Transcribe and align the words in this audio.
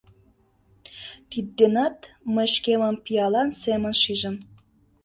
Тидденат 1.29 1.97
мый 2.33 2.47
шкемым 2.55 2.95
пиалан 3.05 3.49
семын 3.61 3.93
шижым. 4.01 4.35